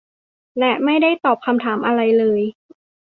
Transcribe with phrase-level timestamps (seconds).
[0.59, 2.41] และไม่ได้ตอบคำถามอะไรเลย